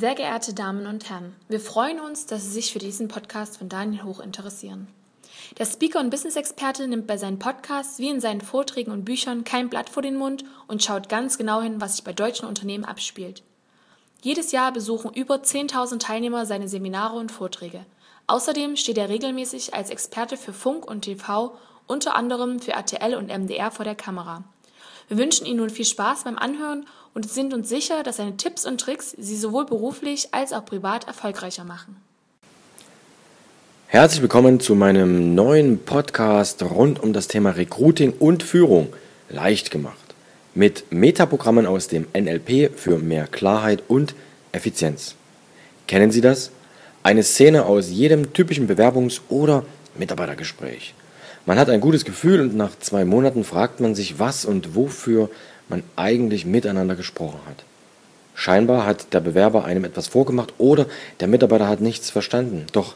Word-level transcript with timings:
Sehr 0.00 0.14
geehrte 0.14 0.54
Damen 0.54 0.86
und 0.86 1.10
Herren, 1.10 1.36
wir 1.50 1.60
freuen 1.60 2.00
uns, 2.00 2.24
dass 2.24 2.42
Sie 2.44 2.52
sich 2.52 2.72
für 2.72 2.78
diesen 2.78 3.08
Podcast 3.08 3.58
von 3.58 3.68
Daniel 3.68 4.04
Hoch 4.04 4.20
interessieren. 4.20 4.88
Der 5.58 5.66
Speaker 5.66 6.00
und 6.00 6.08
Business-Experte 6.08 6.88
nimmt 6.88 7.06
bei 7.06 7.18
seinen 7.18 7.38
Podcasts 7.38 7.98
wie 7.98 8.08
in 8.08 8.18
seinen 8.18 8.40
Vorträgen 8.40 8.92
und 8.92 9.04
Büchern 9.04 9.44
kein 9.44 9.68
Blatt 9.68 9.90
vor 9.90 10.02
den 10.02 10.16
Mund 10.16 10.42
und 10.68 10.82
schaut 10.82 11.10
ganz 11.10 11.36
genau 11.36 11.60
hin, 11.60 11.82
was 11.82 11.96
sich 11.96 12.04
bei 12.04 12.14
deutschen 12.14 12.48
Unternehmen 12.48 12.86
abspielt. 12.86 13.42
Jedes 14.22 14.52
Jahr 14.52 14.72
besuchen 14.72 15.12
über 15.12 15.34
10.000 15.34 15.98
Teilnehmer 15.98 16.46
seine 16.46 16.68
Seminare 16.68 17.18
und 17.18 17.30
Vorträge. 17.30 17.84
Außerdem 18.26 18.76
steht 18.76 18.96
er 18.96 19.10
regelmäßig 19.10 19.74
als 19.74 19.90
Experte 19.90 20.38
für 20.38 20.54
Funk 20.54 20.90
und 20.90 21.02
TV, 21.02 21.54
unter 21.86 22.14
anderem 22.14 22.58
für 22.60 22.72
RTL 22.72 23.16
und 23.16 23.28
MDR 23.28 23.70
vor 23.70 23.84
der 23.84 23.96
Kamera. 23.96 24.44
Wir 25.10 25.18
wünschen 25.18 25.44
Ihnen 25.44 25.56
nun 25.56 25.70
viel 25.70 25.84
Spaß 25.84 26.22
beim 26.22 26.38
Anhören 26.38 26.86
und 27.14 27.28
sind 27.28 27.52
uns 27.52 27.68
sicher, 27.68 28.04
dass 28.04 28.18
seine 28.18 28.36
Tipps 28.36 28.64
und 28.64 28.80
Tricks 28.80 29.10
Sie 29.18 29.36
sowohl 29.36 29.66
beruflich 29.66 30.28
als 30.30 30.52
auch 30.52 30.64
privat 30.64 31.08
erfolgreicher 31.08 31.64
machen. 31.64 31.96
Herzlich 33.88 34.22
willkommen 34.22 34.60
zu 34.60 34.76
meinem 34.76 35.34
neuen 35.34 35.80
Podcast 35.80 36.62
rund 36.62 37.02
um 37.02 37.12
das 37.12 37.26
Thema 37.26 37.50
Recruiting 37.50 38.12
und 38.20 38.44
Führung 38.44 38.92
leicht 39.28 39.72
gemacht 39.72 40.14
mit 40.54 40.92
Metaprogrammen 40.92 41.66
aus 41.66 41.88
dem 41.88 42.06
NLP 42.16 42.70
für 42.78 42.98
mehr 42.98 43.26
Klarheit 43.26 43.82
und 43.88 44.14
Effizienz. 44.52 45.16
Kennen 45.88 46.12
Sie 46.12 46.20
das? 46.20 46.52
Eine 47.02 47.24
Szene 47.24 47.66
aus 47.66 47.90
jedem 47.90 48.32
typischen 48.32 48.68
Bewerbungs- 48.68 49.22
oder 49.28 49.64
Mitarbeitergespräch. 49.98 50.94
Man 51.46 51.58
hat 51.58 51.70
ein 51.70 51.80
gutes 51.80 52.04
Gefühl 52.04 52.40
und 52.40 52.56
nach 52.56 52.78
zwei 52.78 53.04
Monaten 53.04 53.44
fragt 53.44 53.80
man 53.80 53.94
sich, 53.94 54.18
was 54.18 54.44
und 54.44 54.74
wofür 54.74 55.30
man 55.68 55.82
eigentlich 55.96 56.44
miteinander 56.44 56.96
gesprochen 56.96 57.40
hat. 57.46 57.64
Scheinbar 58.34 58.86
hat 58.86 59.12
der 59.12 59.20
Bewerber 59.20 59.64
einem 59.64 59.84
etwas 59.84 60.06
vorgemacht 60.06 60.54
oder 60.58 60.86
der 61.20 61.28
Mitarbeiter 61.28 61.68
hat 61.68 61.80
nichts 61.80 62.10
verstanden. 62.10 62.66
Doch 62.72 62.94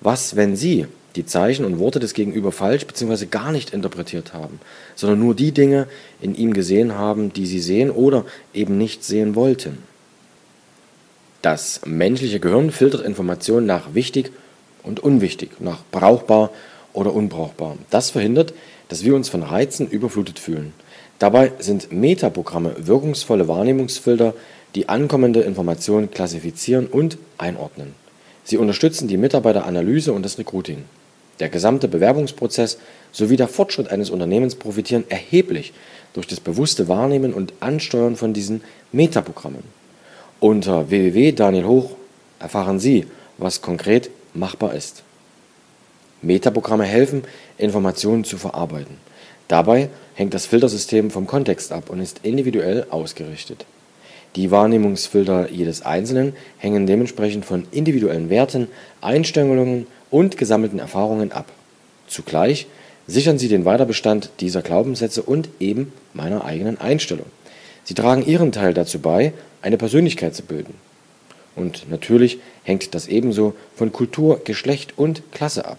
was, 0.00 0.36
wenn 0.36 0.56
Sie 0.56 0.86
die 1.16 1.26
Zeichen 1.26 1.64
und 1.64 1.78
Worte 1.78 1.98
des 1.98 2.14
Gegenüber 2.14 2.52
falsch 2.52 2.86
bzw. 2.86 3.26
gar 3.26 3.50
nicht 3.50 3.72
interpretiert 3.72 4.34
haben, 4.34 4.60
sondern 4.94 5.18
nur 5.18 5.34
die 5.34 5.52
Dinge 5.52 5.86
in 6.20 6.34
ihm 6.34 6.52
gesehen 6.52 6.94
haben, 6.94 7.32
die 7.32 7.46
Sie 7.46 7.60
sehen 7.60 7.90
oder 7.90 8.24
eben 8.52 8.76
nicht 8.78 9.04
sehen 9.04 9.34
wollten? 9.34 9.78
Das 11.42 11.80
menschliche 11.84 12.40
Gehirn 12.40 12.70
filtert 12.70 13.04
Informationen 13.04 13.66
nach 13.66 13.94
wichtig 13.94 14.32
und 14.82 15.00
unwichtig, 15.00 15.60
nach 15.60 15.80
brauchbar 15.90 16.50
oder 16.96 17.14
unbrauchbar. 17.14 17.76
Das 17.90 18.10
verhindert, 18.10 18.54
dass 18.88 19.04
wir 19.04 19.14
uns 19.14 19.28
von 19.28 19.42
Reizen 19.42 19.88
überflutet 19.88 20.38
fühlen. 20.38 20.72
Dabei 21.18 21.52
sind 21.58 21.92
Metaprogramme 21.92 22.74
wirkungsvolle 22.78 23.48
Wahrnehmungsfilter, 23.48 24.34
die 24.74 24.88
ankommende 24.88 25.40
Informationen 25.40 26.10
klassifizieren 26.10 26.86
und 26.86 27.18
einordnen. 27.38 27.94
Sie 28.44 28.56
unterstützen 28.58 29.08
die 29.08 29.16
Mitarbeiteranalyse 29.16 30.12
und 30.12 30.24
das 30.24 30.38
Recruiting. 30.38 30.84
Der 31.40 31.48
gesamte 31.48 31.88
Bewerbungsprozess 31.88 32.78
sowie 33.12 33.36
der 33.36 33.48
Fortschritt 33.48 33.90
eines 33.90 34.10
Unternehmens 34.10 34.54
profitieren 34.54 35.04
erheblich 35.08 35.72
durch 36.14 36.26
das 36.26 36.40
bewusste 36.40 36.88
Wahrnehmen 36.88 37.34
und 37.34 37.52
Ansteuern 37.60 38.16
von 38.16 38.32
diesen 38.32 38.62
Metaprogrammen. 38.92 39.62
Unter 40.40 40.90
www.danielhoch 40.90 41.90
erfahren 42.38 42.78
Sie, 42.78 43.06
was 43.38 43.62
konkret 43.62 44.10
machbar 44.32 44.74
ist. 44.74 45.02
Metaprogramme 46.22 46.84
helfen, 46.84 47.22
Informationen 47.58 48.24
zu 48.24 48.38
verarbeiten. 48.38 48.96
Dabei 49.48 49.90
hängt 50.14 50.34
das 50.34 50.46
Filtersystem 50.46 51.10
vom 51.10 51.26
Kontext 51.26 51.72
ab 51.72 51.90
und 51.90 52.00
ist 52.00 52.20
individuell 52.22 52.86
ausgerichtet. 52.90 53.64
Die 54.34 54.50
Wahrnehmungsfilter 54.50 55.50
jedes 55.50 55.82
Einzelnen 55.82 56.34
hängen 56.58 56.86
dementsprechend 56.86 57.44
von 57.44 57.66
individuellen 57.70 58.28
Werten, 58.28 58.68
Einstellungen 59.00 59.86
und 60.10 60.36
gesammelten 60.36 60.78
Erfahrungen 60.78 61.32
ab. 61.32 61.46
Zugleich 62.06 62.66
sichern 63.06 63.38
sie 63.38 63.48
den 63.48 63.64
Weiterbestand 63.64 64.30
dieser 64.40 64.62
Glaubenssätze 64.62 65.22
und 65.22 65.48
eben 65.60 65.92
meiner 66.12 66.44
eigenen 66.44 66.78
Einstellung. 66.80 67.26
Sie 67.84 67.94
tragen 67.94 68.26
ihren 68.26 68.52
Teil 68.52 68.74
dazu 68.74 68.98
bei, 68.98 69.32
eine 69.62 69.78
Persönlichkeit 69.78 70.34
zu 70.34 70.42
bilden. 70.42 70.74
Und 71.54 71.88
natürlich 71.88 72.38
hängt 72.64 72.94
das 72.94 73.06
ebenso 73.06 73.54
von 73.74 73.92
Kultur, 73.92 74.40
Geschlecht 74.44 74.94
und 74.98 75.22
Klasse 75.32 75.64
ab. 75.64 75.78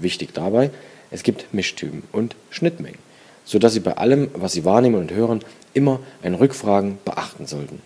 Wichtig 0.00 0.32
dabei, 0.34 0.70
es 1.10 1.22
gibt 1.22 1.52
Mischtypen 1.52 2.02
und 2.12 2.34
Schnittmengen, 2.50 2.98
sodass 3.44 3.72
Sie 3.72 3.80
bei 3.80 3.96
allem, 3.96 4.30
was 4.34 4.52
Sie 4.52 4.64
wahrnehmen 4.64 4.96
und 4.96 5.12
hören, 5.12 5.40
immer 5.74 6.00
ein 6.22 6.34
Rückfragen 6.34 6.98
beachten 7.04 7.46
sollten. 7.46 7.80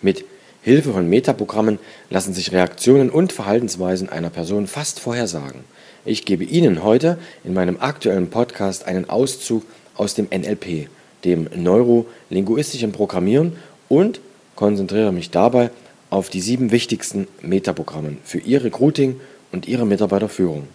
Mit 0.00 0.24
Hilfe 0.62 0.92
von 0.92 1.08
Metaprogrammen 1.08 1.78
lassen 2.08 2.34
sich 2.34 2.52
Reaktionen 2.52 3.10
und 3.10 3.32
Verhaltensweisen 3.32 4.08
einer 4.08 4.30
Person 4.30 4.66
fast 4.66 5.00
vorhersagen. 5.00 5.64
Ich 6.04 6.24
gebe 6.24 6.44
Ihnen 6.44 6.82
heute 6.82 7.18
in 7.44 7.54
meinem 7.54 7.78
aktuellen 7.80 8.30
Podcast 8.30 8.86
einen 8.86 9.08
Auszug 9.08 9.64
aus 9.96 10.14
dem 10.14 10.28
NLP, 10.30 10.88
dem 11.24 11.48
neurolinguistischen 11.54 12.92
Programmieren 12.92 13.56
und 13.88 14.20
konzentriere 14.54 15.12
mich 15.12 15.30
dabei 15.30 15.70
auf 16.10 16.28
die 16.28 16.40
sieben 16.40 16.70
wichtigsten 16.72 17.26
Metaprogrammen 17.40 18.18
für 18.24 18.38
Ihr 18.38 18.62
Recruiting 18.62 19.20
und 19.52 19.68
Ihre 19.68 19.86
Mitarbeiterführung. 19.86 20.66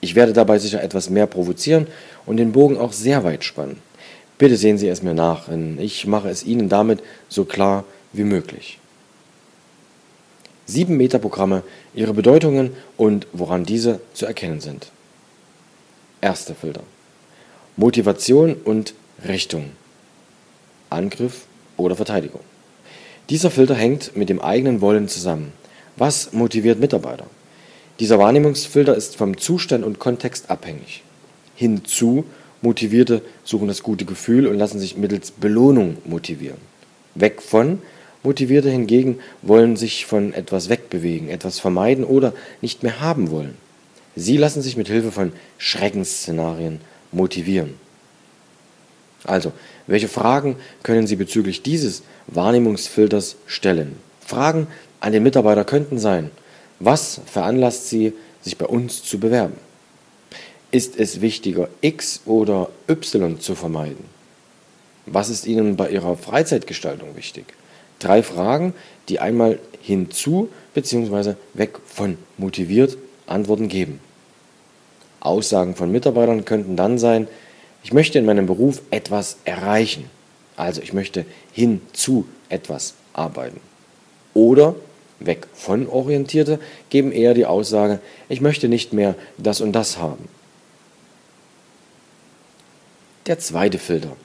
Ich 0.00 0.14
werde 0.14 0.32
dabei 0.32 0.58
sicher 0.58 0.82
etwas 0.82 1.10
mehr 1.10 1.26
provozieren 1.26 1.86
und 2.26 2.38
den 2.38 2.52
Bogen 2.52 2.78
auch 2.78 2.92
sehr 2.92 3.24
weit 3.24 3.44
spannen. 3.44 3.78
Bitte 4.38 4.56
sehen 4.56 4.78
Sie 4.78 4.88
es 4.88 5.02
mir 5.02 5.14
nach, 5.14 5.48
denn 5.48 5.78
ich 5.78 6.06
mache 6.06 6.28
es 6.28 6.44
Ihnen 6.44 6.68
damit 6.68 7.02
so 7.28 7.44
klar 7.44 7.84
wie 8.12 8.24
möglich. 8.24 8.78
Sieben 10.66 10.96
Metaprogramme, 10.96 11.62
ihre 11.94 12.14
Bedeutungen 12.14 12.70
und 12.96 13.26
woran 13.32 13.64
diese 13.64 14.00
zu 14.14 14.26
erkennen 14.26 14.60
sind. 14.60 14.90
Erster 16.20 16.54
Filter. 16.54 16.82
Motivation 17.76 18.54
und 18.54 18.94
Richtung. 19.26 19.72
Angriff 20.88 21.46
oder 21.76 21.96
Verteidigung. 21.96 22.40
Dieser 23.28 23.50
Filter 23.50 23.74
hängt 23.74 24.16
mit 24.16 24.28
dem 24.28 24.40
eigenen 24.40 24.80
Wollen 24.80 25.08
zusammen. 25.08 25.52
Was 25.96 26.32
motiviert 26.32 26.80
Mitarbeiter? 26.80 27.26
Dieser 28.00 28.18
Wahrnehmungsfilter 28.18 28.96
ist 28.96 29.16
vom 29.16 29.36
Zustand 29.38 29.84
und 29.84 29.98
Kontext 29.98 30.50
abhängig. 30.50 31.02
Hinzu 31.54 32.24
Motivierte 32.62 33.22
suchen 33.44 33.68
das 33.68 33.82
gute 33.82 34.04
Gefühl 34.04 34.46
und 34.46 34.56
lassen 34.56 34.78
sich 34.78 34.96
mittels 34.96 35.32
Belohnung 35.32 35.98
motivieren. 36.04 36.58
Weg 37.14 37.42
von 37.42 37.82
Motivierte 38.22 38.70
hingegen 38.70 39.18
wollen 39.42 39.76
sich 39.76 40.06
von 40.06 40.32
etwas 40.32 40.68
wegbewegen, 40.68 41.28
etwas 41.28 41.58
vermeiden 41.58 42.04
oder 42.04 42.32
nicht 42.60 42.84
mehr 42.84 43.00
haben 43.00 43.30
wollen. 43.32 43.56
Sie 44.14 44.36
lassen 44.36 44.62
sich 44.62 44.76
mit 44.76 44.86
Hilfe 44.86 45.10
von 45.10 45.32
Schreckensszenarien 45.58 46.80
motivieren. 47.10 47.74
Also, 49.24 49.52
welche 49.86 50.08
Fragen 50.08 50.56
können 50.82 51.06
Sie 51.06 51.16
bezüglich 51.16 51.62
dieses 51.62 52.02
Wahrnehmungsfilters 52.28 53.36
stellen? 53.46 53.96
Fragen 54.24 54.68
an 55.00 55.12
den 55.12 55.22
Mitarbeiter 55.22 55.64
könnten 55.64 55.98
sein, 55.98 56.30
was 56.84 57.20
veranlasst 57.26 57.88
Sie, 57.88 58.12
sich 58.42 58.58
bei 58.58 58.66
uns 58.66 59.02
zu 59.02 59.18
bewerben? 59.18 59.54
Ist 60.70 60.98
es 60.98 61.20
wichtiger, 61.20 61.68
X 61.80 62.22
oder 62.26 62.70
Y 62.88 63.38
zu 63.40 63.54
vermeiden? 63.54 64.04
Was 65.06 65.28
ist 65.28 65.46
Ihnen 65.46 65.76
bei 65.76 65.90
Ihrer 65.90 66.16
Freizeitgestaltung 66.16 67.16
wichtig? 67.16 67.44
Drei 67.98 68.22
Fragen, 68.22 68.74
die 69.08 69.20
einmal 69.20 69.58
hinzu 69.80 70.48
bzw. 70.74 71.34
weg 71.54 71.78
von 71.84 72.18
motiviert 72.36 72.96
Antworten 73.26 73.68
geben. 73.68 74.00
Aussagen 75.20 75.76
von 75.76 75.92
Mitarbeitern 75.92 76.44
könnten 76.44 76.76
dann 76.76 76.98
sein, 76.98 77.28
ich 77.84 77.92
möchte 77.92 78.18
in 78.18 78.26
meinem 78.26 78.46
Beruf 78.46 78.82
etwas 78.90 79.36
erreichen. 79.44 80.10
Also 80.56 80.82
ich 80.82 80.92
möchte 80.92 81.26
hin 81.52 81.80
zu 81.92 82.26
etwas 82.48 82.94
arbeiten. 83.12 83.60
Oder 84.34 84.74
weg 85.26 85.46
von 85.54 85.86
Orientierte 85.88 86.58
geben 86.90 87.12
eher 87.12 87.34
die 87.34 87.46
Aussage, 87.46 88.00
ich 88.28 88.40
möchte 88.40 88.68
nicht 88.68 88.92
mehr 88.92 89.14
das 89.38 89.60
und 89.60 89.72
das 89.72 89.98
haben. 89.98 90.28
Der 93.26 93.38
zweite 93.38 93.78
Filter, 93.78 94.16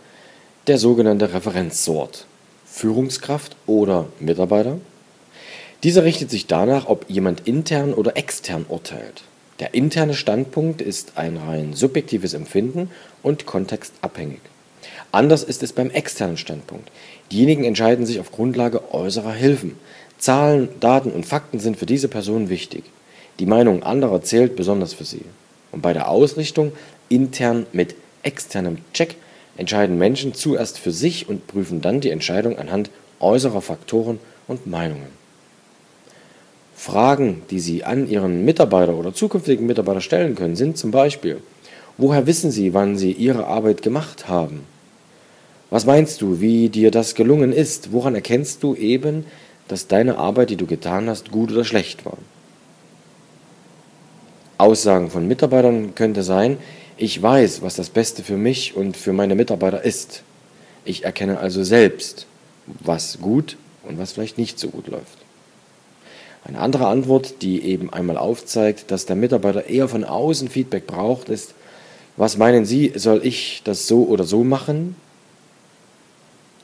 der 0.67 0.77
sogenannte 0.77 1.33
Referenzsort, 1.33 2.25
Führungskraft 2.65 3.55
oder 3.65 4.07
Mitarbeiter. 4.19 4.79
Dieser 5.83 6.03
richtet 6.03 6.29
sich 6.29 6.47
danach, 6.47 6.87
ob 6.87 7.09
jemand 7.09 7.47
intern 7.47 7.93
oder 7.93 8.17
extern 8.17 8.65
urteilt. 8.67 9.23
Der 9.59 9.73
interne 9.73 10.13
Standpunkt 10.13 10.81
ist 10.81 11.13
ein 11.15 11.37
rein 11.37 11.73
subjektives 11.73 12.33
Empfinden 12.33 12.91
und 13.23 13.45
kontextabhängig. 13.45 14.41
Anders 15.11 15.43
ist 15.43 15.63
es 15.63 15.73
beim 15.73 15.89
externen 15.89 16.37
Standpunkt. 16.37 16.91
Diejenigen 17.31 17.63
entscheiden 17.63 18.05
sich 18.05 18.19
auf 18.19 18.31
Grundlage 18.31 18.93
äußerer 18.93 19.33
Hilfen. 19.33 19.77
Zahlen, 20.17 20.69
Daten 20.79 21.11
und 21.11 21.25
Fakten 21.25 21.59
sind 21.59 21.77
für 21.77 21.85
diese 21.85 22.07
Person 22.07 22.49
wichtig. 22.49 22.83
Die 23.39 23.45
Meinung 23.45 23.83
anderer 23.83 24.21
zählt 24.21 24.55
besonders 24.55 24.93
für 24.93 25.05
sie. 25.05 25.25
Und 25.71 25.81
bei 25.81 25.93
der 25.93 26.09
Ausrichtung 26.09 26.71
intern 27.09 27.65
mit 27.71 27.95
externem 28.23 28.79
Check 28.93 29.15
entscheiden 29.57 29.97
Menschen 29.97 30.33
zuerst 30.33 30.77
für 30.79 30.91
sich 30.91 31.29
und 31.29 31.47
prüfen 31.47 31.81
dann 31.81 32.01
die 32.01 32.09
Entscheidung 32.09 32.57
anhand 32.57 32.89
äußerer 33.19 33.61
Faktoren 33.61 34.19
und 34.47 34.67
Meinungen. 34.67 35.07
Fragen, 36.75 37.41
die 37.49 37.59
Sie 37.59 37.83
an 37.83 38.07
Ihren 38.07 38.45
Mitarbeiter 38.45 38.95
oder 38.95 39.13
zukünftigen 39.13 39.65
Mitarbeiter 39.65 40.01
stellen 40.01 40.35
können, 40.35 40.55
sind 40.55 40.77
zum 40.77 40.91
Beispiel, 40.91 41.41
woher 41.97 42.27
wissen 42.27 42.51
Sie, 42.51 42.73
wann 42.73 42.97
Sie 42.97 43.11
Ihre 43.11 43.47
Arbeit 43.47 43.81
gemacht 43.81 44.27
haben? 44.27 44.61
Was 45.69 45.85
meinst 45.85 46.21
du, 46.21 46.39
wie 46.39 46.69
dir 46.69 46.91
das 46.91 47.13
gelungen 47.13 47.51
ist? 47.51 47.91
Woran 47.91 48.15
erkennst 48.15 48.63
du 48.63 48.75
eben, 48.75 49.25
dass 49.67 49.87
deine 49.87 50.17
Arbeit, 50.17 50.49
die 50.49 50.55
du 50.55 50.65
getan 50.65 51.09
hast, 51.09 51.31
gut 51.31 51.51
oder 51.51 51.65
schlecht 51.65 52.05
war? 52.05 52.17
Aussagen 54.57 55.11
von 55.11 55.27
Mitarbeitern 55.27 55.93
könnte 55.93 56.23
sein, 56.23 56.57
ich 56.95 57.21
weiß, 57.21 57.61
was 57.61 57.75
das 57.75 57.89
Beste 57.89 58.23
für 58.23 58.37
mich 58.37 58.75
und 58.75 58.97
für 58.97 59.13
meine 59.13 59.35
Mitarbeiter 59.35 59.83
ist. 59.83 60.23
Ich 60.83 61.03
erkenne 61.03 61.39
also 61.39 61.63
selbst, 61.63 62.25
was 62.65 63.19
gut 63.21 63.57
und 63.83 63.99
was 63.99 64.13
vielleicht 64.13 64.37
nicht 64.37 64.57
so 64.57 64.69
gut 64.69 64.87
läuft. 64.87 65.19
Eine 66.43 66.59
andere 66.59 66.87
Antwort, 66.87 67.41
die 67.41 67.61
eben 67.61 67.91
einmal 67.91 68.17
aufzeigt, 68.17 68.89
dass 68.89 69.05
der 69.05 69.17
Mitarbeiter 69.17 69.67
eher 69.67 69.89
von 69.89 70.05
außen 70.05 70.47
Feedback 70.47 70.87
braucht, 70.87 71.29
ist, 71.29 71.53
was 72.15 72.37
meinen 72.37 72.65
Sie, 72.65 72.93
soll 72.95 73.23
ich 73.23 73.61
das 73.63 73.87
so 73.87 74.05
oder 74.05 74.23
so 74.23 74.43
machen? 74.43 74.95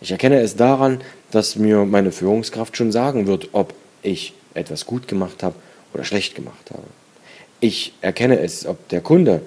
Ich 0.03 0.11
erkenne 0.11 0.41
es 0.41 0.57
daran, 0.57 0.99
dass 1.31 1.55
mir 1.55 1.85
meine 1.85 2.11
Führungskraft 2.11 2.75
schon 2.75 2.91
sagen 2.91 3.25
wird, 3.25 3.47
ob 3.53 3.73
ich 4.01 4.33
etwas 4.53 4.85
gut 4.85 5.07
gemacht 5.07 5.41
habe 5.43 5.55
oder 5.93 6.03
schlecht 6.03 6.35
gemacht 6.35 6.71
habe. 6.71 6.83
Ich 7.61 7.93
erkenne 8.01 8.37
es, 8.39 8.65
ob 8.65 8.89
der 8.89 8.99
Kunde, 8.99 9.41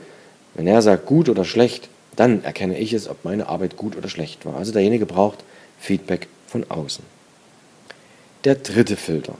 wenn 0.54 0.66
er 0.66 0.80
sagt 0.80 1.04
gut 1.04 1.28
oder 1.28 1.44
schlecht, 1.44 1.90
dann 2.16 2.42
erkenne 2.42 2.78
ich 2.78 2.94
es, 2.94 3.06
ob 3.06 3.22
meine 3.22 3.50
Arbeit 3.50 3.76
gut 3.76 3.98
oder 3.98 4.08
schlecht 4.08 4.46
war. 4.46 4.56
Also 4.56 4.72
derjenige 4.72 5.04
braucht 5.04 5.44
Feedback 5.78 6.26
von 6.46 6.64
außen. 6.70 7.04
Der 8.44 8.54
dritte 8.54 8.96
Filter. 8.96 9.34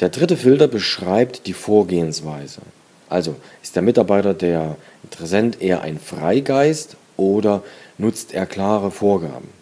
Der 0.00 0.08
dritte 0.08 0.36
Filter 0.36 0.66
beschreibt 0.66 1.46
die 1.46 1.52
Vorgehensweise. 1.52 2.62
Also 3.08 3.36
ist 3.62 3.76
der 3.76 3.82
Mitarbeiter, 3.82 4.34
der 4.34 4.76
Interessent 5.04 5.62
eher 5.62 5.82
ein 5.82 6.00
Freigeist 6.00 6.96
oder 7.16 7.62
nutzt 7.96 8.34
er 8.34 8.46
klare 8.46 8.90
Vorgaben? 8.90 9.61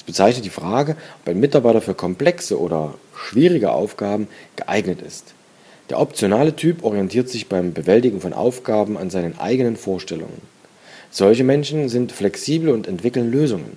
Das 0.00 0.06
bezeichnet 0.06 0.46
die 0.46 0.50
Frage, 0.50 0.96
ob 1.20 1.28
ein 1.28 1.40
Mitarbeiter 1.40 1.82
für 1.82 1.92
komplexe 1.92 2.58
oder 2.58 2.94
schwierige 3.14 3.72
Aufgaben 3.72 4.28
geeignet 4.56 5.02
ist. 5.02 5.34
Der 5.90 6.00
optionale 6.00 6.56
Typ 6.56 6.84
orientiert 6.84 7.28
sich 7.28 7.50
beim 7.50 7.74
Bewältigen 7.74 8.22
von 8.22 8.32
Aufgaben 8.32 8.96
an 8.96 9.10
seinen 9.10 9.38
eigenen 9.38 9.76
Vorstellungen. 9.76 10.40
Solche 11.10 11.44
Menschen 11.44 11.90
sind 11.90 12.12
flexibel 12.12 12.70
und 12.70 12.88
entwickeln 12.88 13.30
Lösungen. 13.30 13.76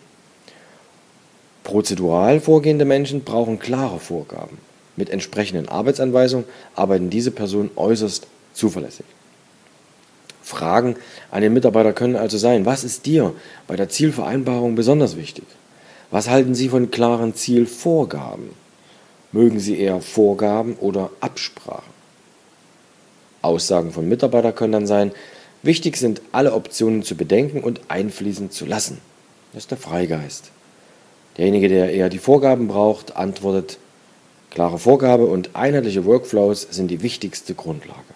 Prozedural 1.66 2.40
vorgehende 2.40 2.86
Menschen 2.86 3.26
brauchen 3.26 3.60
klare 3.60 4.00
Vorgaben. 4.00 4.60
Mit 4.96 5.10
entsprechenden 5.10 5.68
Arbeitsanweisungen 5.68 6.46
arbeiten 6.74 7.10
diese 7.10 7.32
Personen 7.32 7.70
äußerst 7.76 8.28
zuverlässig. 8.54 9.06
Fragen 10.42 10.96
an 11.32 11.42
den 11.42 11.52
Mitarbeiter 11.52 11.92
können 11.92 12.16
also 12.16 12.38
sein, 12.38 12.66
was 12.66 12.86
ist 12.86 13.06
dir 13.06 13.34
bei 13.68 13.76
der 13.76 13.90
Zielvereinbarung 13.90 14.76
besonders 14.76 15.18
wichtig? 15.18 15.44
Was 16.14 16.30
halten 16.30 16.54
Sie 16.54 16.70
von 16.70 16.92
klaren 16.92 17.34
Zielvorgaben? 17.34 18.52
Mögen 19.32 19.60
Sie 19.60 19.80
eher 19.80 20.00
Vorgaben 20.00 20.76
oder 20.76 21.10
Absprachen? 21.22 21.92
Aussagen 23.42 23.92
von 23.92 24.08
Mitarbeitern 24.08 24.54
können 24.54 24.74
dann 24.74 24.86
sein, 24.86 25.12
wichtig 25.64 25.98
sind 25.98 26.22
alle 26.32 26.54
Optionen 26.54 27.02
zu 27.02 27.16
bedenken 27.18 27.64
und 27.64 27.82
einfließen 27.88 28.52
zu 28.52 28.68
lassen. 28.68 29.00
Das 29.54 29.64
ist 29.64 29.72
der 29.72 29.80
Freigeist. 29.80 30.52
Derjenige, 31.40 31.68
der 31.68 31.92
eher 31.92 32.10
die 32.10 32.20
Vorgaben 32.20 32.68
braucht, 32.68 33.16
antwortet, 33.16 33.80
klare 34.52 34.78
Vorgabe 34.78 35.26
und 35.26 35.56
einheitliche 35.56 36.06
Workflows 36.06 36.68
sind 36.70 36.90
die 36.90 37.02
wichtigste 37.02 37.56
Grundlage. 37.56 38.14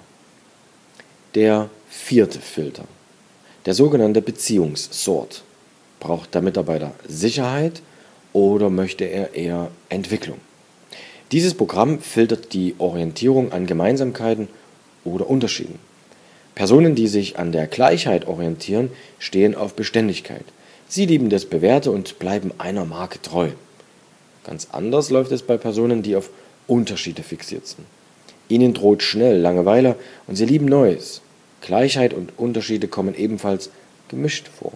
Der 1.34 1.72
vierte 1.90 2.42
Filter, 2.42 2.84
der 3.66 3.74
sogenannte 3.74 4.22
Beziehungssort. 4.22 5.42
Braucht 6.00 6.34
der 6.34 6.42
Mitarbeiter 6.42 6.92
Sicherheit 7.08 7.82
oder 8.34 8.70
möchte 8.70 9.06
er 9.06 9.34
eher 9.34 9.70
Entwicklung? 9.90 10.40
Dieses 11.32 11.54
Programm 11.54 12.00
filtert 12.00 12.54
die 12.54 12.76
Orientierung 12.78 13.52
an 13.52 13.66
Gemeinsamkeiten 13.66 14.48
oder 15.04 15.30
Unterschieden. 15.30 15.80
Personen, 16.56 16.96
die 16.96 17.08
sich 17.08 17.38
an 17.38 17.52
der 17.52 17.68
Gleichheit 17.68 18.28
orientieren, 18.28 18.90
stehen 19.20 19.54
auf 19.54 19.76
Beständigkeit. 19.76 20.46
Sie 20.88 21.06
lieben 21.06 21.30
das 21.30 21.46
Bewährte 21.46 21.92
und 21.92 22.18
bleiben 22.18 22.52
einer 22.58 22.86
Marke 22.86 23.22
treu. 23.22 23.50
Ganz 24.46 24.70
anders 24.72 25.10
läuft 25.10 25.32
es 25.32 25.44
bei 25.44 25.58
Personen, 25.58 26.02
die 26.02 26.16
auf 26.16 26.30
Unterschiede 26.66 27.24
fixiert 27.24 27.68
sind. 27.68 27.86
Ihnen 28.50 28.74
droht 28.74 29.04
schnell 29.04 29.38
Langeweile 29.38 29.98
und 30.28 30.36
sie 30.36 30.46
lieben 30.46 30.66
Neues. 30.66 31.22
Gleichheit 31.62 32.14
und 32.14 32.32
Unterschiede 32.38 32.88
kommen 32.88 33.14
ebenfalls 33.14 33.70
gemischt 34.08 34.48
vor. 34.48 34.72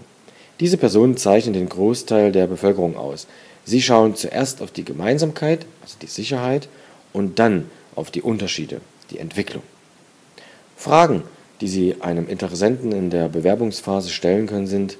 Diese 0.61 0.77
Personen 0.77 1.17
zeichnen 1.17 1.53
den 1.53 1.67
Großteil 1.67 2.31
der 2.31 2.45
Bevölkerung 2.45 2.95
aus. 2.95 3.25
Sie 3.65 3.81
schauen 3.81 4.15
zuerst 4.15 4.61
auf 4.61 4.69
die 4.69 4.85
Gemeinsamkeit, 4.85 5.65
also 5.81 5.95
die 5.99 6.07
Sicherheit, 6.07 6.69
und 7.13 7.39
dann 7.39 7.65
auf 7.95 8.11
die 8.11 8.21
Unterschiede, 8.21 8.79
die 9.09 9.17
Entwicklung. 9.17 9.63
Fragen, 10.77 11.23
die 11.61 11.67
Sie 11.67 11.95
einem 12.01 12.29
Interessenten 12.29 12.91
in 12.91 13.09
der 13.09 13.27
Bewerbungsphase 13.27 14.09
stellen 14.09 14.45
können, 14.45 14.67
sind, 14.67 14.99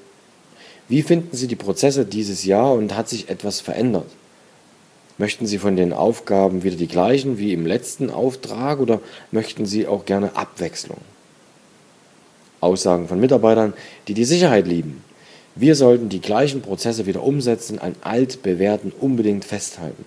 wie 0.88 1.02
finden 1.02 1.36
Sie 1.36 1.46
die 1.46 1.56
Prozesse 1.56 2.04
dieses 2.06 2.44
Jahr 2.44 2.72
und 2.72 2.96
hat 2.96 3.08
sich 3.08 3.30
etwas 3.30 3.60
verändert? 3.60 4.10
Möchten 5.16 5.46
Sie 5.46 5.58
von 5.58 5.76
den 5.76 5.92
Aufgaben 5.92 6.64
wieder 6.64 6.76
die 6.76 6.88
gleichen 6.88 7.38
wie 7.38 7.52
im 7.52 7.66
letzten 7.66 8.10
Auftrag 8.10 8.80
oder 8.80 9.00
möchten 9.30 9.64
Sie 9.64 9.86
auch 9.86 10.06
gerne 10.06 10.34
Abwechslung? 10.34 10.98
Aussagen 12.60 13.06
von 13.06 13.20
Mitarbeitern, 13.20 13.74
die 14.08 14.14
die 14.14 14.24
Sicherheit 14.24 14.66
lieben. 14.66 15.04
Wir 15.54 15.74
sollten 15.74 16.08
die 16.08 16.20
gleichen 16.20 16.62
Prozesse 16.62 17.06
wieder 17.06 17.22
umsetzen, 17.22 17.78
an 17.78 17.94
altbewährten 18.00 18.92
unbedingt 18.98 19.44
festhalten. 19.44 20.04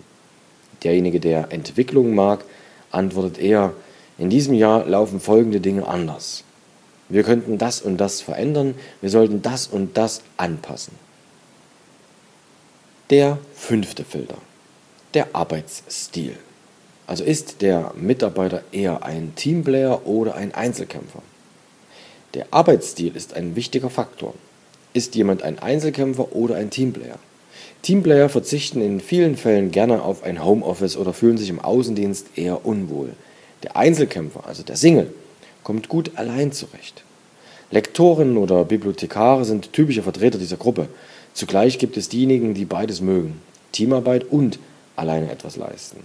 Derjenige, 0.84 1.20
der 1.20 1.52
Entwicklung 1.52 2.16
mag, 2.16 2.44
antwortet 2.92 3.38
eher, 3.38 3.74
in 4.18 4.30
diesem 4.30 4.54
Jahr 4.54 4.86
laufen 4.86 5.20
folgende 5.20 5.60
Dinge 5.60 5.88
anders. 5.88 6.44
Wir 7.10 7.24
könnten 7.24 7.58
das 7.60 7.82
und 7.82 7.98
das 7.98 8.22
verändern, 8.22 8.74
wir 9.02 9.10
sollten 9.10 9.42
das 9.44 9.68
und 9.68 9.98
das 9.98 10.22
anpassen. 10.38 10.94
Der 13.12 13.38
fünfte 13.54 14.04
Filter, 14.04 14.38
der 15.14 15.36
Arbeitsstil. 15.36 16.36
Also 17.06 17.24
ist 17.24 17.62
der 17.62 17.94
Mitarbeiter 17.96 18.64
eher 18.72 19.04
ein 19.04 19.34
Teamplayer 19.36 20.08
oder 20.08 20.34
ein 20.34 20.56
Einzelkämpfer? 20.56 21.22
Der 22.34 22.48
Arbeitsstil 22.50 23.16
ist 23.16 23.36
ein 23.36 23.56
wichtiger 23.56 23.92
Faktor. 23.92 24.34
Ist 24.96 25.16
jemand 25.16 25.44
ein 25.44 25.60
Einzelkämpfer 25.60 26.34
oder 26.34 26.56
ein 26.56 26.70
Teamplayer? 26.70 27.20
Teamplayer 27.82 28.30
verzichten 28.30 28.80
in 28.80 29.02
vielen 29.02 29.36
Fällen 29.36 29.72
gerne 29.72 30.02
auf 30.02 30.24
ein 30.24 30.42
Homeoffice 30.42 30.96
oder 30.96 31.12
fühlen 31.12 31.38
sich 31.38 31.50
im 31.50 31.60
Außendienst 31.60 32.28
eher 32.38 32.66
unwohl. 32.66 33.10
Der 33.64 33.76
Einzelkämpfer, 33.76 34.48
also 34.48 34.64
der 34.64 34.78
Single, 34.78 35.12
kommt 35.64 35.90
gut 35.90 36.12
allein 36.16 36.54
zurecht. 36.54 37.04
Lektoren 37.72 38.38
oder 38.38 38.64
Bibliothekare 38.64 39.44
sind 39.44 39.74
typische 39.74 40.02
Vertreter 40.02 40.38
dieser 40.38 40.56
Gruppe. 40.56 40.88
Zugleich 41.34 41.78
gibt 41.78 41.98
es 41.98 42.08
diejenigen, 42.08 42.54
die 42.54 42.64
beides 42.64 43.02
mögen, 43.02 43.42
Teamarbeit 43.74 44.24
und 44.24 44.60
alleine 44.96 45.30
etwas 45.30 45.58
leisten. 45.58 46.00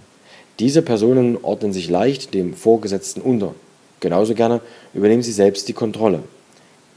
Diese 0.59 0.81
Personen 0.81 1.37
ordnen 1.41 1.71
sich 1.71 1.89
leicht 1.89 2.33
dem 2.33 2.55
Vorgesetzten 2.55 3.21
unter. 3.21 3.55
Genauso 4.01 4.35
gerne 4.35 4.59
übernehmen 4.93 5.23
sie 5.23 5.31
selbst 5.31 5.69
die 5.69 5.73
Kontrolle. 5.73 6.23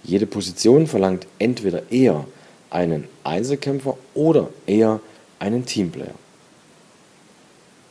Jede 0.05 0.27
Position 0.27 0.87
verlangt 0.87 1.27
entweder 1.39 1.91
eher 1.91 2.27
einen 2.71 3.09
Einzelkämpfer 3.25 3.97
oder 4.15 4.51
eher 4.67 5.01
einen 5.39 5.65
Teamplayer. 5.65 6.15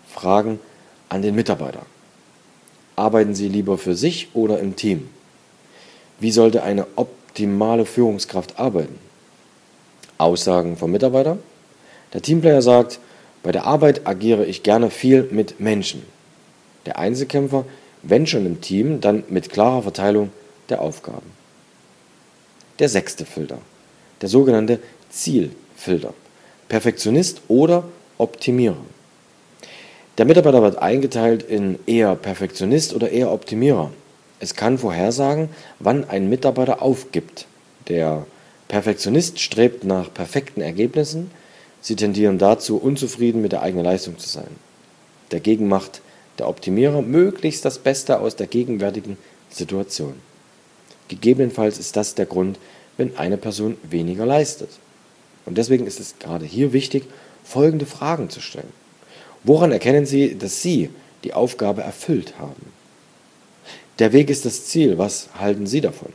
Fragen 0.08 0.60
an 1.10 1.24
den 1.24 1.34
Mitarbeiter. 1.34 1.86
Arbeiten 2.96 3.34
Sie 3.34 3.48
lieber 3.48 3.79
für 3.79 3.96
sich 3.96 4.29
oder 4.36 4.60
im 4.60 4.75
Team? 4.75 5.10
Wie 6.20 6.32
sollte 6.32 6.62
eine 6.62 6.86
optimale 6.96 7.86
Führungskraft 7.86 8.60
arbeiten? 8.60 9.00
Aussagen 10.20 10.77
vom 10.77 10.91
Mitarbeiter. 10.91 11.39
Der 12.13 12.22
Teamplayer 12.22 12.62
sagt, 12.62 13.00
bei 13.41 13.51
der 13.51 13.65
Arbeit 13.65 14.05
agiere 14.05 14.46
ich 14.46 14.62
gerne 14.62 14.91
viel 14.91 15.24
mit 15.32 15.60
Menschen. 15.60 16.03
Der 16.86 17.00
Einzelkämpfer, 17.00 17.65
wenn 18.03 18.27
schon 18.27 18.46
im 18.46 18.62
Team, 18.62 19.01
dann 19.01 19.24
mit 19.29 19.50
klarer 19.50 19.82
Verteilung 19.82 20.32
der 20.70 20.82
Aufgaben. 20.82 21.42
Der 22.79 22.89
sechste 22.89 23.25
Filter, 23.25 23.59
der 24.21 24.29
sogenannte 24.29 24.79
Zielfilter. 25.09 26.13
Perfektionist 26.69 27.41
oder 27.47 27.83
Optimierer. 28.17 28.77
Der 30.17 30.25
Mitarbeiter 30.25 30.61
wird 30.61 30.77
eingeteilt 30.77 31.43
in 31.43 31.79
eher 31.85 32.15
Perfektionist 32.15 32.93
oder 32.93 33.09
eher 33.09 33.31
Optimierer. 33.31 33.91
Es 34.39 34.55
kann 34.55 34.77
vorhersagen, 34.77 35.49
wann 35.79 36.09
ein 36.09 36.29
Mitarbeiter 36.29 36.81
aufgibt. 36.81 37.45
Der 37.87 38.25
Perfektionist 38.67 39.39
strebt 39.39 39.83
nach 39.83 40.13
perfekten 40.13 40.61
Ergebnissen, 40.61 41.31
Sie 41.83 41.97
tendieren 41.97 42.37
dazu, 42.37 42.77
unzufrieden 42.77 43.41
mit 43.41 43.51
der 43.51 43.61
eigenen 43.61 43.83
Leistung 43.83 44.17
zu 44.17 44.29
sein. 44.29 44.47
Dagegen 45.29 45.67
macht 45.67 46.01
der 46.39 46.47
Optimierer 46.47 47.01
möglichst 47.01 47.65
das 47.65 47.77
Beste 47.77 48.21
aus 48.21 48.37
der 48.37 48.47
gegenwärtigen 48.47 49.17
Situation. 49.49 50.13
Gegebenenfalls 51.07 51.77
ist 51.79 51.95
das 51.95 52.15
der 52.15 52.25
Grund, 52.25 52.57
wenn 52.98 53.17
eine 53.17 53.38
Person 53.38 53.77
weniger 53.83 54.25
leistet. 54.25 54.69
Und 55.45 55.57
deswegen 55.57 55.86
ist 55.86 56.00
es 56.00 56.19
gerade 56.19 56.45
hier 56.45 56.74
wichtig, 56.74 57.05
folgende 57.43 57.86
Fragen 57.86 58.29
zu 58.29 58.41
stellen. 58.41 58.72
Woran 59.43 59.72
erkennen 59.72 60.05
Sie, 60.05 60.38
dass 60.38 60.62
Sie 60.62 60.89
die 61.24 61.33
Aufgabe 61.33 61.81
erfüllt 61.81 62.36
haben? 62.39 62.72
Der 64.00 64.13
Weg 64.13 64.29
ist 64.29 64.45
das 64.45 64.65
Ziel. 64.65 64.98
Was 64.98 65.29
halten 65.38 65.67
Sie 65.67 65.81
davon? 65.81 66.13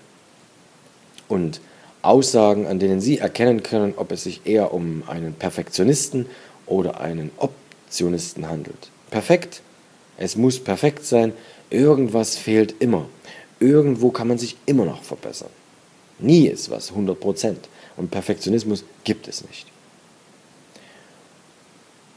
Und 1.29 1.61
Aussagen, 2.03 2.67
an 2.67 2.79
denen 2.79 3.01
Sie 3.01 3.19
erkennen 3.19 3.63
können, 3.63 3.95
ob 3.97 4.13
es 4.13 4.25
sich 4.25 4.43
eher 4.45 4.73
um 4.73 5.03
einen 5.07 5.35
Perfektionisten 5.35 6.27
oder 6.67 7.01
einen 7.01 7.31
Optionisten 7.37 8.49
handelt. 8.49 8.91
Perfekt, 9.11 9.63
es 10.17 10.37
muss 10.37 10.59
perfekt 10.59 11.05
sein, 11.05 11.33
irgendwas 11.71 12.37
fehlt 12.37 12.75
immer. 12.81 13.07
Irgendwo 13.61 14.11
kann 14.11 14.29
man 14.29 14.39
sich 14.39 14.57
immer 14.67 14.85
noch 14.85 15.03
verbessern. 15.03 15.51
Nie 16.19 16.47
ist 16.47 16.71
was 16.71 16.93
100% 16.93 17.57
und 17.97 18.11
Perfektionismus 18.11 18.85
gibt 19.05 19.29
es 19.29 19.45
nicht. 19.47 19.67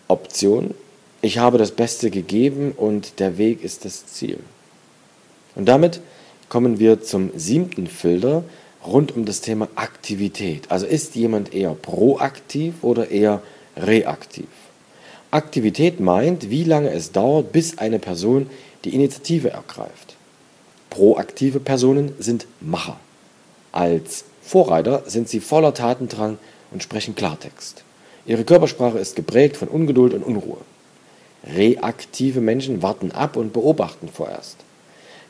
Option, 0.08 0.74
ich 1.22 1.38
habe 1.38 1.58
das 1.58 1.72
Beste 1.72 2.10
gegeben 2.10 2.74
und 2.76 3.20
der 3.20 3.38
Weg 3.38 3.64
ist 3.64 3.86
das 3.86 4.08
Ziel. 4.08 4.40
Und 5.56 5.66
damit 5.66 6.02
kommen 6.50 6.80
wir 6.80 7.02
zum 7.02 7.32
siebten 7.38 7.88
Filter 7.88 8.44
rund 8.86 9.16
um 9.16 9.26
das 9.26 9.42
Thema 9.42 9.70
Aktivität. 9.76 10.70
Also 10.70 10.86
ist 10.86 11.16
jemand 11.16 11.54
eher 11.54 11.76
proaktiv 11.76 12.76
oder 12.82 13.10
eher 13.10 13.42
reaktiv? 13.78 14.48
Aktivität 15.30 16.00
meint, 16.00 16.50
wie 16.50 16.64
lange 16.64 16.92
es 16.92 17.12
dauert, 17.12 17.52
bis 17.52 17.78
eine 17.78 18.00
Person 18.00 18.50
die 18.84 18.94
Initiative 18.94 19.52
ergreift. 19.52 20.11
Proaktive 20.92 21.62
Personen 21.62 22.14
sind 22.20 22.46
Macher. 22.60 23.00
Als 23.72 24.26
Vorreiter 24.44 25.04
sind 25.08 25.30
sie 25.30 25.40
voller 25.40 25.74
Tatendrang 25.74 26.38
und 26.72 26.84
sprechen 26.84 27.16
Klartext. 27.16 27.86
Ihre 28.26 28.44
Körpersprache 28.44 29.00
ist 29.00 29.16
geprägt 29.16 29.56
von 29.56 29.70
Ungeduld 29.70 30.14
und 30.14 30.24
Unruhe. 30.24 30.58
Reaktive 31.56 32.42
Menschen 32.42 32.84
warten 32.84 33.12
ab 33.12 33.38
und 33.38 33.54
beobachten 33.54 34.10
vorerst. 34.10 34.58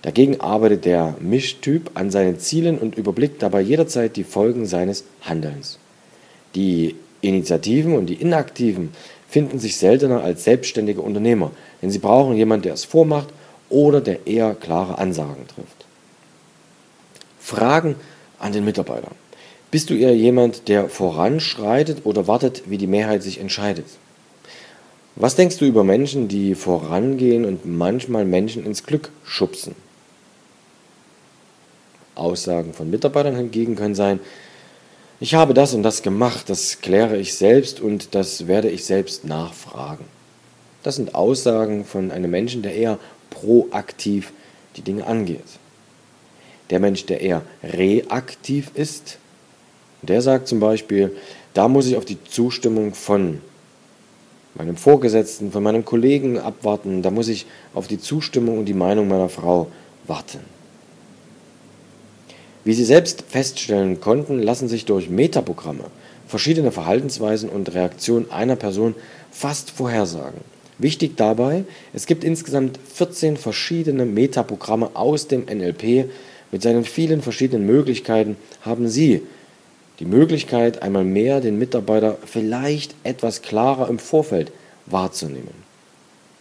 Dagegen 0.01 0.41
arbeitet 0.41 0.85
der 0.85 1.15
Mischtyp 1.19 1.91
an 1.93 2.09
seinen 2.09 2.39
Zielen 2.39 2.79
und 2.79 2.97
überblickt 2.97 3.43
dabei 3.43 3.61
jederzeit 3.61 4.15
die 4.15 4.23
Folgen 4.23 4.65
seines 4.65 5.03
Handelns. 5.21 5.77
Die 6.55 6.95
Initiativen 7.21 7.93
und 7.93 8.07
die 8.07 8.15
Inaktiven 8.15 8.89
finden 9.29 9.59
sich 9.59 9.77
seltener 9.77 10.23
als 10.23 10.43
selbstständige 10.43 11.01
Unternehmer, 11.01 11.51
denn 11.83 11.91
sie 11.91 11.99
brauchen 11.99 12.35
jemanden, 12.35 12.63
der 12.63 12.73
es 12.73 12.83
vormacht 12.83 13.29
oder 13.71 14.01
der 14.01 14.27
eher 14.27 14.55
klare 14.55 14.97
Ansagen 14.97 15.47
trifft. 15.47 15.85
Fragen 17.39 17.95
an 18.39 18.51
den 18.51 18.65
Mitarbeiter. 18.65 19.11
Bist 19.71 19.89
du 19.89 19.95
eher 19.95 20.15
jemand, 20.15 20.67
der 20.67 20.89
voranschreitet 20.89 22.05
oder 22.05 22.27
wartet, 22.27 22.63
wie 22.65 22.77
die 22.77 22.87
Mehrheit 22.87 23.23
sich 23.23 23.39
entscheidet? 23.39 23.85
Was 25.15 25.35
denkst 25.35 25.57
du 25.57 25.65
über 25.65 25.83
Menschen, 25.83 26.27
die 26.27 26.55
vorangehen 26.55 27.45
und 27.45 27.65
manchmal 27.65 28.25
Menschen 28.25 28.65
ins 28.65 28.83
Glück 28.83 29.09
schubsen? 29.23 29.75
Aussagen 32.15 32.73
von 32.73 32.89
Mitarbeitern 32.89 33.35
hingegen 33.35 33.75
können 33.75 33.95
sein, 33.95 34.19
ich 35.19 35.35
habe 35.35 35.53
das 35.53 35.73
und 35.73 35.83
das 35.83 36.01
gemacht, 36.01 36.49
das 36.49 36.81
kläre 36.81 37.15
ich 37.17 37.35
selbst 37.35 37.79
und 37.79 38.15
das 38.15 38.47
werde 38.47 38.69
ich 38.69 38.85
selbst 38.85 39.23
nachfragen. 39.23 40.05
Das 40.83 40.95
sind 40.95 41.13
Aussagen 41.13 41.85
von 41.85 42.09
einem 42.09 42.31
Menschen, 42.31 42.63
der 42.63 42.73
eher 42.73 42.97
proaktiv 43.31 44.31
die 44.75 44.81
Dinge 44.81 45.07
angeht. 45.07 45.41
Der 46.69 46.79
Mensch, 46.79 47.05
der 47.07 47.21
eher 47.21 47.41
reaktiv 47.63 48.71
ist, 48.75 49.17
der 50.03 50.21
sagt 50.21 50.47
zum 50.47 50.59
Beispiel, 50.59 51.15
da 51.53 51.67
muss 51.67 51.87
ich 51.87 51.97
auf 51.97 52.05
die 52.05 52.23
Zustimmung 52.23 52.93
von 52.93 53.41
meinem 54.55 54.77
Vorgesetzten, 54.77 55.51
von 55.51 55.63
meinem 55.63 55.83
Kollegen 55.83 56.37
abwarten, 56.37 57.01
da 57.01 57.09
muss 57.11 57.27
ich 57.27 57.45
auf 57.73 57.87
die 57.87 57.99
Zustimmung 57.99 58.59
und 58.59 58.65
die 58.65 58.73
Meinung 58.73 59.07
meiner 59.07 59.29
Frau 59.29 59.67
warten. 60.07 60.39
Wie 62.63 62.73
Sie 62.73 62.85
selbst 62.85 63.23
feststellen 63.27 63.99
konnten, 64.01 64.39
lassen 64.39 64.67
sich 64.67 64.85
durch 64.85 65.09
Metaprogramme 65.09 65.85
verschiedene 66.27 66.71
Verhaltensweisen 66.71 67.49
und 67.49 67.73
Reaktionen 67.73 68.31
einer 68.31 68.55
Person 68.55 68.95
fast 69.31 69.71
vorhersagen. 69.71 70.39
Wichtig 70.81 71.15
dabei, 71.15 71.63
es 71.93 72.07
gibt 72.07 72.23
insgesamt 72.23 72.79
14 72.95 73.37
verschiedene 73.37 74.05
Metaprogramme 74.05 74.89
aus 74.95 75.27
dem 75.27 75.45
NLP. 75.45 76.09
Mit 76.51 76.63
seinen 76.63 76.85
vielen 76.85 77.21
verschiedenen 77.21 77.67
Möglichkeiten 77.67 78.35
haben 78.61 78.89
Sie 78.89 79.21
die 79.99 80.05
Möglichkeit, 80.05 80.81
einmal 80.81 81.03
mehr 81.03 81.39
den 81.39 81.59
Mitarbeiter 81.59 82.17
vielleicht 82.25 82.95
etwas 83.03 83.43
klarer 83.43 83.89
im 83.89 83.99
Vorfeld 83.99 84.51
wahrzunehmen. 84.87 85.53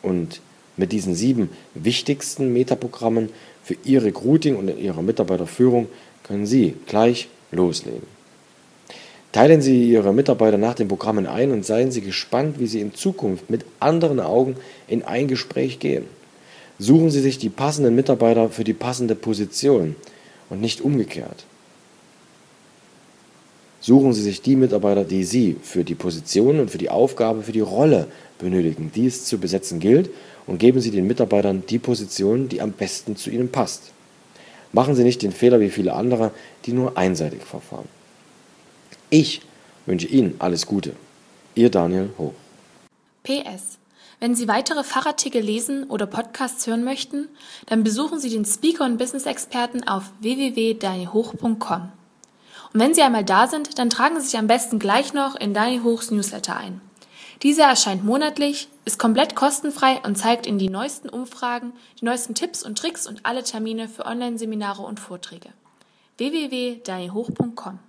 Und 0.01 0.41
mit 0.79 0.93
diesen 0.93 1.15
sieben 1.15 1.51
wichtigsten 1.75 2.51
Metaprogrammen 2.55 3.29
für 3.63 3.77
Ihr 3.85 4.03
Recruiting 4.03 4.57
und 4.57 4.75
Ihre 4.79 5.03
Mitarbeiterführung 5.03 5.89
können 6.23 6.47
Sie 6.47 6.77
gleich 6.87 7.29
loslegen. 7.53 8.20
Teilen 9.33 9.63
Sie 9.63 9.89
Ihre 9.89 10.13
Mitarbeiter 10.13 10.59
nach 10.59 10.75
den 10.75 10.89
Programmen 10.89 11.27
ein 11.27 11.53
und 11.53 11.65
seien 11.65 11.93
Sie 11.93 12.01
gespannt, 12.01 12.59
wie 12.59 12.67
Sie 12.67 12.81
in 12.81 12.95
Zukunft 12.95 13.49
mit 13.49 13.65
anderen 13.79 14.19
Augen 14.19 14.57
in 14.89 15.05
ein 15.05 15.29
Gespräch 15.29 15.79
gehen. 15.79 16.05
Suchen 16.81 17.11
Sie 17.11 17.21
sich 17.21 17.39
die 17.39 17.49
passenden 17.49 17.95
Mitarbeiter 17.95 18.49
für 18.49 18.65
die 18.65 18.73
passende 18.73 19.15
Position 19.15 19.95
und 20.49 20.61
nicht 20.61 20.81
umgekehrt. 20.81 21.45
Suchen 23.81 24.13
Sie 24.13 24.23
sich 24.23 24.43
die 24.43 24.57
Mitarbeiter, 24.57 25.05
die 25.05 25.23
Sie 25.23 25.57
für 25.63 25.85
die 25.85 25.95
Position 25.95 26.59
und 26.59 26.71
für 26.71 26.79
die 26.79 26.91
Aufgabe, 26.91 27.43
für 27.43 27.53
die 27.53 27.61
Rolle 27.61 28.09
benötigen, 28.39 28.91
die 28.95 29.07
es 29.07 29.27
zu 29.27 29.39
besetzen 29.39 29.79
gilt, 29.79 30.11
und 30.47 30.59
geben 30.59 30.81
Sie 30.81 30.91
den 30.91 31.07
Mitarbeitern 31.07 31.63
die 31.69 31.79
Position, 31.79 32.49
die 32.49 32.61
am 32.61 32.73
besten 32.73 33.15
zu 33.15 33.31
ihnen 33.31 33.51
passt. 33.51 33.93
Machen 34.73 34.97
Sie 34.97 35.05
nicht 35.05 35.23
den 35.23 35.33
Fehler 35.33 35.61
wie 35.61 35.71
viele 35.71 35.95
andere, 35.95 36.33
die 36.67 36.73
nur 36.73 36.99
einseitig 36.99 37.43
verfahren. 37.43 38.00
Ich 39.11 39.43
wünsche 39.87 40.07
Ihnen 40.07 40.37
alles 40.39 40.67
Gute. 40.67 40.95
Ihr 41.57 41.69
Daniel 41.69 42.11
Hoch. 42.17 42.35
PS. 43.25 43.79
Wenn 44.21 44.37
Sie 44.37 44.47
weitere 44.47 44.85
Fachartikel 44.85 45.43
lesen 45.43 45.85
oder 45.85 46.07
Podcasts 46.07 46.67
hören 46.69 46.85
möchten, 46.85 47.29
dann 47.67 47.83
besuchen 47.83 48.21
Sie 48.21 48.31
den 48.31 48.45
Speaker 48.45 48.85
und 48.85 48.99
Business 48.99 49.27
Experten 49.27 49.87
auf 49.89 50.05
www.danielhoch.com. 50.21 51.89
Und 52.73 52.81
wenn 52.81 52.95
Sie 52.95 53.03
einmal 53.03 53.25
da 53.25 53.49
sind, 53.49 53.81
dann 53.81 53.91
tragen 53.91 54.21
Sie 54.21 54.27
sich 54.27 54.39
am 54.39 54.47
besten 54.47 54.79
gleich 54.79 55.13
noch 55.13 55.35
in 55.35 55.55
Daniel 55.55 55.83
Hochs 55.83 56.13
Newsletter 56.13 56.57
ein. 56.57 56.81
Dieser 57.43 57.65
erscheint 57.65 58.05
monatlich, 58.05 58.69
ist 58.85 58.99
komplett 58.99 59.35
kostenfrei 59.35 60.01
und 60.05 60.19
zeigt 60.19 60.47
Ihnen 60.47 60.59
die 60.59 60.69
neuesten 60.69 61.09
Umfragen, 61.09 61.73
die 62.01 62.05
neuesten 62.05 62.37
Tipps 62.37 62.63
und 62.63 62.79
Tricks 62.79 63.09
und 63.09 63.27
alle 63.27 63.43
Termine 63.43 63.89
für 63.89 64.05
Online-Seminare 64.05 64.83
und 64.83 65.01
Vorträge. 65.01 65.49
www.danielhoch.com 66.19 67.81